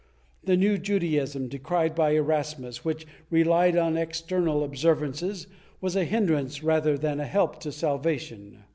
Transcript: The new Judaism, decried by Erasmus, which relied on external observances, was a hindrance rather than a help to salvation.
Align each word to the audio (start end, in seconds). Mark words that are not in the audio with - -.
The 0.43 0.57
new 0.57 0.79
Judaism, 0.79 1.47
decried 1.47 1.93
by 1.93 2.13
Erasmus, 2.13 2.83
which 2.83 3.05
relied 3.29 3.77
on 3.77 3.97
external 3.97 4.63
observances, 4.63 5.45
was 5.79 5.95
a 5.95 6.05
hindrance 6.05 6.63
rather 6.63 6.97
than 6.97 7.19
a 7.19 7.27
help 7.27 7.59
to 7.59 7.71
salvation. 7.71 8.63